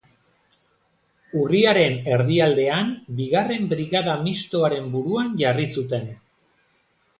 Urriaren 1.41 1.97
erdialdean 2.13 2.89
Bigarren 3.21 3.69
Brigada 3.75 4.17
Mistoaren 4.25 4.91
buruan 4.97 5.33
jarri 5.45 5.71
zuten. 5.79 6.13